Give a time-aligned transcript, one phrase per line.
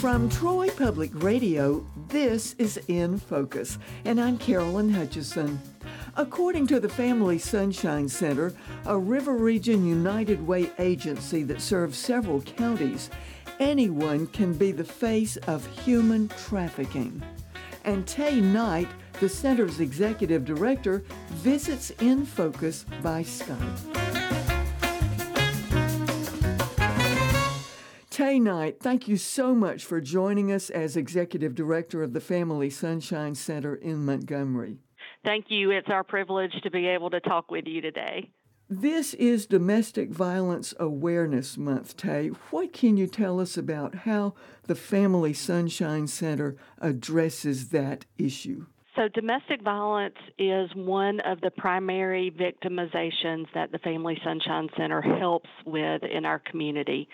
[0.00, 5.58] From Troy Public Radio, this is In Focus, and I'm Carolyn Hutchison.
[6.16, 8.52] According to the Family Sunshine Center,
[8.84, 13.08] a River Region United Way agency that serves several counties,
[13.58, 17.22] anyone can be the face of human trafficking.
[17.84, 18.88] And Tay Knight,
[19.18, 24.05] the center's executive director, visits In Focus by Skype.
[28.36, 32.68] Tay Knight, thank you so much for joining us as Executive Director of the Family
[32.68, 34.76] Sunshine Center in Montgomery.
[35.24, 35.70] Thank you.
[35.70, 38.28] It's our privilege to be able to talk with you today.
[38.68, 42.28] This is Domestic Violence Awareness Month, Tay.
[42.50, 48.66] What can you tell us about how the Family Sunshine Center addresses that issue?
[48.96, 55.50] So, domestic violence is one of the primary victimizations that the Family Sunshine Center helps
[55.66, 57.06] with in our community.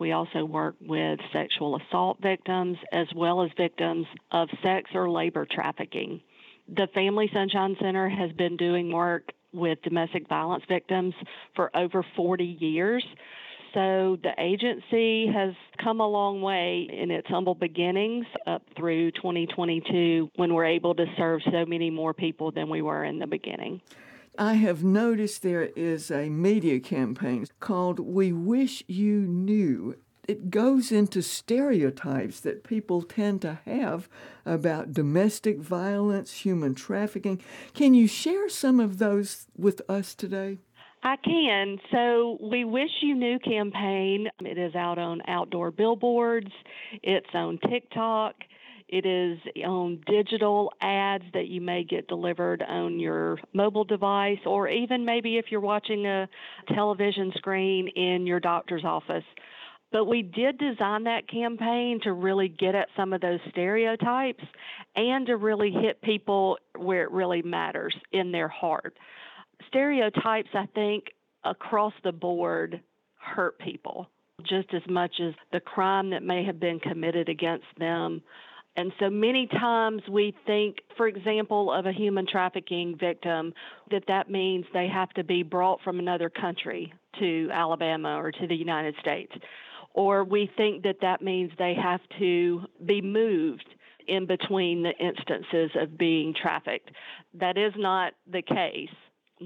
[0.00, 5.46] We also work with sexual assault victims as well as victims of sex or labor
[5.48, 6.20] trafficking.
[6.74, 11.14] The Family Sunshine Center has been doing work with domestic violence victims
[11.54, 13.04] for over 40 years.
[13.74, 20.30] So the agency has come a long way in its humble beginnings up through 2022
[20.36, 23.82] when we're able to serve so many more people than we were in the beginning.
[24.38, 29.96] I have noticed there is a media campaign called We Wish You Knew.
[30.28, 34.08] It goes into stereotypes that people tend to have
[34.46, 37.42] about domestic violence, human trafficking.
[37.74, 40.58] Can you share some of those with us today?
[41.02, 41.78] I can.
[41.92, 46.50] So, We Wish You Knew campaign, it is out on outdoor billboards,
[47.02, 48.34] it's on TikTok.
[48.88, 54.66] It is on digital ads that you may get delivered on your mobile device, or
[54.66, 56.26] even maybe if you're watching a
[56.74, 59.24] television screen in your doctor's office.
[59.92, 64.44] But we did design that campaign to really get at some of those stereotypes
[64.96, 68.96] and to really hit people where it really matters in their heart.
[69.66, 71.06] Stereotypes, I think,
[71.44, 72.80] across the board
[73.18, 74.08] hurt people
[74.48, 78.22] just as much as the crime that may have been committed against them
[78.78, 83.52] and so many times we think, for example, of a human trafficking victim,
[83.90, 88.46] that that means they have to be brought from another country to Alabama or to
[88.46, 89.32] the United States.
[89.94, 93.68] Or we think that that means they have to be moved
[94.06, 96.92] in between the instances of being trafficked.
[97.34, 98.94] That is not the case.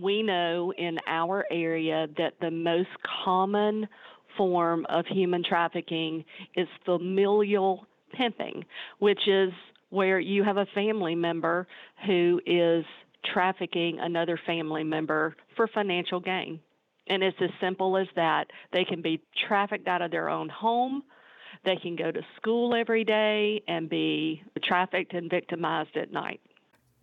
[0.00, 2.88] We know in our area that the most
[3.24, 3.88] common
[4.36, 6.24] form of human trafficking
[6.56, 8.64] is familial pimping,
[8.98, 9.52] which is
[9.90, 11.66] where you have a family member
[12.06, 12.84] who is
[13.32, 16.60] trafficking another family member for financial gain.
[17.08, 18.46] And it's as simple as that.
[18.72, 21.02] They can be trafficked out of their own home.
[21.64, 26.40] They can go to school every day and be trafficked and victimized at night.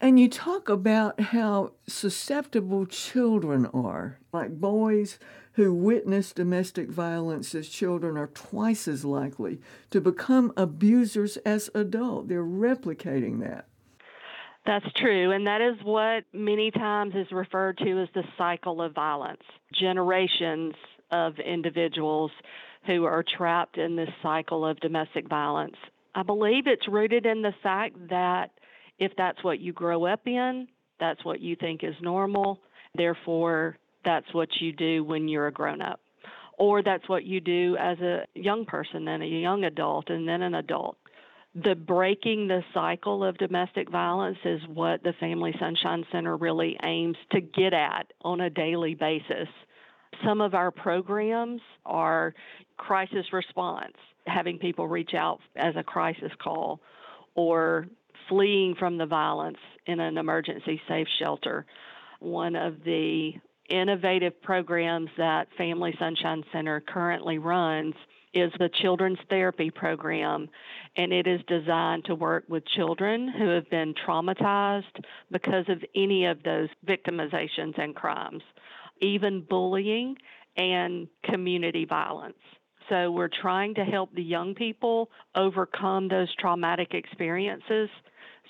[0.00, 5.18] And you talk about how susceptible children are, like boys
[5.52, 9.58] who witness domestic violence as children are twice as likely
[9.90, 12.28] to become abusers as adults.
[12.28, 13.66] They're replicating that.
[14.66, 15.30] That's true.
[15.30, 19.42] And that is what many times is referred to as the cycle of violence.
[19.72, 20.74] Generations
[21.10, 22.32] of individuals
[22.86, 25.76] who are trapped in this cycle of domestic violence.
[26.14, 28.50] I believe it's rooted in the fact that
[28.98, 30.68] if that's what you grow up in,
[30.98, 32.60] that's what you think is normal.
[32.94, 36.00] Therefore, that's what you do when you're a grown up.
[36.58, 40.40] Or that's what you do as a young person and a young adult and then
[40.42, 40.96] an adult.
[41.54, 47.16] The breaking the cycle of domestic violence is what the Family Sunshine Center really aims
[47.32, 49.48] to get at on a daily basis.
[50.24, 52.34] Some of our programs are
[52.76, 53.96] crisis response,
[54.26, 56.80] having people reach out as a crisis call,
[57.34, 57.86] or
[58.28, 61.66] fleeing from the violence in an emergency safe shelter.
[62.20, 63.32] One of the
[63.68, 67.94] innovative programs that Family Sunshine Center currently runs
[68.32, 70.48] is the Children's Therapy Program,
[70.96, 76.26] and it is designed to work with children who have been traumatized because of any
[76.26, 78.42] of those victimizations and crimes,
[79.00, 80.16] even bullying
[80.56, 82.36] and community violence.
[82.88, 87.88] So we're trying to help the young people overcome those traumatic experiences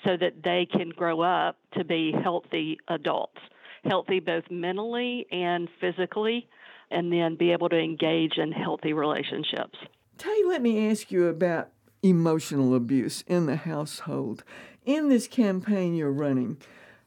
[0.05, 3.39] so that they can grow up to be healthy adults
[3.87, 6.47] healthy both mentally and physically,
[6.91, 9.77] and then be able to engage in healthy relationships.
[10.17, 11.69] Tay, let me ask you about
[12.01, 14.43] emotional abuse in the household.
[14.85, 16.57] In this campaign you're running,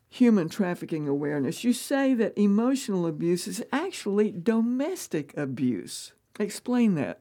[0.09, 6.13] Human Trafficking Awareness, you say that emotional abuse is actually domestic abuse.
[6.39, 7.21] Explain that.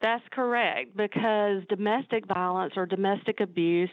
[0.00, 3.90] That's correct because domestic violence or domestic abuse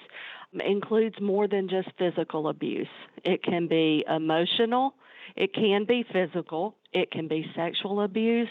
[0.54, 2.88] um, includes more than just physical abuse.
[3.24, 4.94] It can be emotional,
[5.36, 8.50] it can be physical, it can be sexual abuse,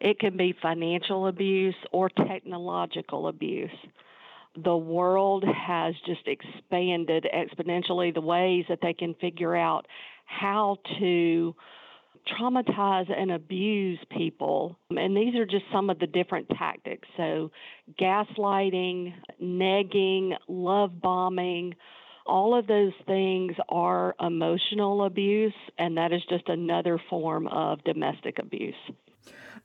[0.00, 3.70] it can be financial abuse, or technological abuse.
[4.64, 9.86] The world has just expanded exponentially the ways that they can figure out
[10.24, 11.54] how to
[12.26, 14.78] traumatize and abuse people.
[14.90, 17.06] And these are just some of the different tactics.
[17.16, 17.50] So,
[18.00, 21.74] gaslighting, negging, love bombing,
[22.26, 28.38] all of those things are emotional abuse, and that is just another form of domestic
[28.38, 28.74] abuse.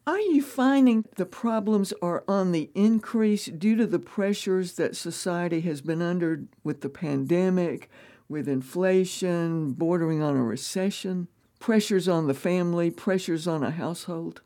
[0.07, 5.61] Are you finding the problems are on the increase due to the pressures that society
[5.61, 7.89] has been under with the pandemic,
[8.27, 11.27] with inflation, bordering on a recession?
[11.61, 14.41] Pressures on the family, pressures on a household?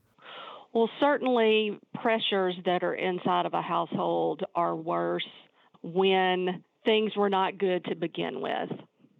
[0.73, 5.25] Well, certainly pressures that are inside of a household are worse
[5.81, 8.69] when things were not good to begin with.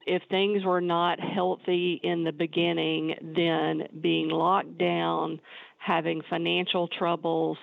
[0.06, 5.40] If things were not healthy in the beginning, then being locked down,
[5.78, 7.58] having financial troubles,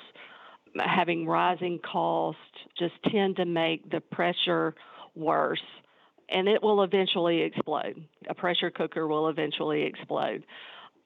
[0.76, 2.40] having rising costs
[2.78, 4.74] just tend to make the pressure
[5.14, 5.60] worse
[6.28, 8.04] and it will eventually explode.
[8.28, 10.44] A pressure cooker will eventually explode.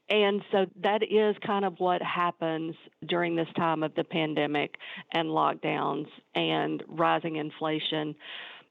[0.08, 2.76] And so that is kind of what happens
[3.08, 4.76] during this time of the pandemic
[5.12, 8.14] and lockdowns and rising inflation.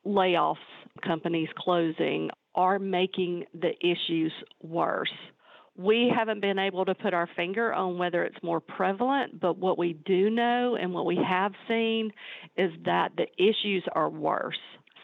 [0.06, 0.56] Layoffs,
[1.04, 4.32] companies closing are making the issues
[4.62, 5.12] worse.
[5.78, 9.78] We haven't been able to put our finger on whether it's more prevalent, but what
[9.78, 12.14] we do know and what we have seen
[12.56, 14.56] is that the issues are worse.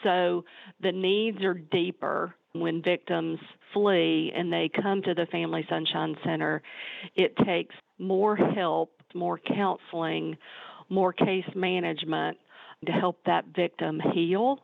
[0.04, 0.46] So
[0.82, 3.40] the needs are deeper when victims
[3.74, 6.62] flee and they come to the Family Sunshine Center.
[7.16, 10.38] It takes more help, more counseling,
[10.90, 12.38] more case management
[12.86, 14.60] to help that victim heal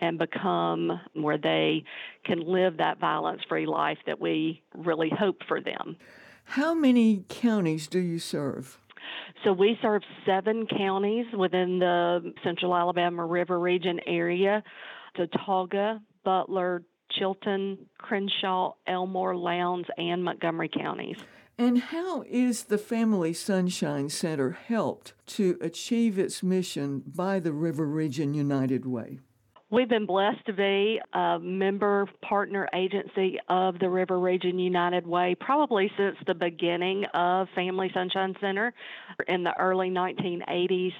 [0.00, 1.84] and become where they
[2.24, 5.96] can live that violence free life that we really hope for them.
[6.44, 8.78] How many counties do you serve?
[9.44, 14.62] So we serve seven counties within the Central Alabama River Region area
[15.18, 21.16] Autauga, Butler, Chilton, Crenshaw, Elmore, Lowndes, and Montgomery counties.
[21.56, 27.84] And how is the Family Sunshine Center helped to achieve its mission by the River
[27.86, 29.18] Region United Way?
[29.70, 35.36] We've been blessed to be a member partner agency of the River Region United Way
[35.38, 38.72] probably since the beginning of Family Sunshine Center
[39.26, 40.94] in the early 1980s.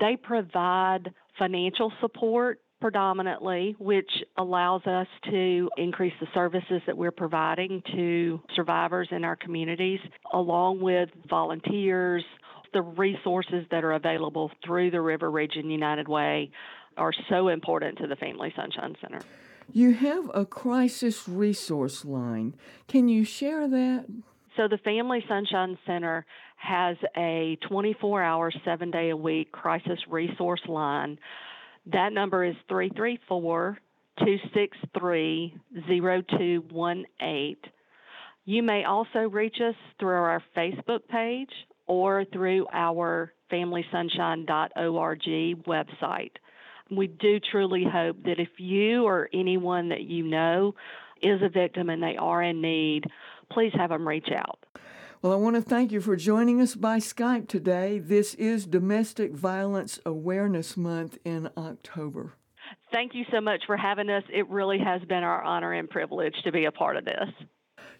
[0.00, 7.80] They provide financial support predominantly, which allows us to increase the services that we're providing
[7.94, 10.00] to survivors in our communities,
[10.32, 12.24] along with volunteers.
[12.72, 16.52] The resources that are available through the River Region United Way
[16.96, 19.20] are so important to the Family Sunshine Center.
[19.72, 22.54] You have a crisis resource line.
[22.88, 24.06] Can you share that?
[24.56, 26.26] So, the Family Sunshine Center
[26.56, 31.18] has a 24 hour, seven day a week crisis resource line.
[31.86, 33.78] That number is 334
[34.18, 35.54] 263
[35.88, 37.56] 0218.
[38.44, 41.50] You may also reach us through our Facebook page
[41.86, 46.32] or through our FamilySunshine.org website.
[46.90, 50.74] We do truly hope that if you or anyone that you know
[51.22, 53.04] is a victim and they are in need,
[53.52, 54.58] please have them reach out.
[55.22, 57.98] Well, I want to thank you for joining us by Skype today.
[57.98, 62.32] This is Domestic Violence Awareness Month in October.
[62.90, 64.22] Thank you so much for having us.
[64.32, 67.28] It really has been our honor and privilege to be a part of this.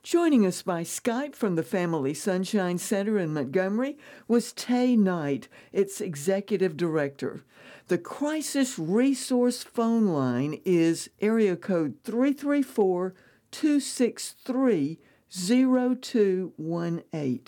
[0.02, 6.00] Joining us by Skype from the Family Sunshine Center in Montgomery was Tay Knight, its
[6.00, 7.44] executive director.
[7.88, 13.14] The crisis resource phone line is area code 334
[13.50, 17.40] 263 0218.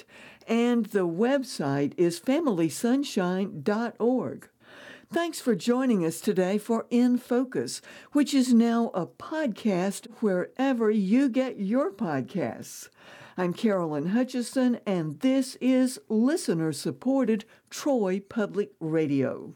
[0.46, 4.48] And the website is familysunshine.org.
[5.12, 11.28] Thanks for joining us today for In Focus, which is now a podcast wherever you
[11.28, 12.88] get your podcasts.
[13.36, 19.50] I'm Carolyn Hutchison, and this is listener supported Troy Public Radio.